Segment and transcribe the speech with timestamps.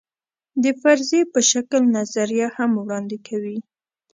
[0.63, 3.57] د فرضیې په شکل نظریه هم وړاندې کوي.